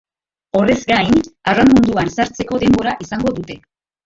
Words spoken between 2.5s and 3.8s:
denbora izango dute.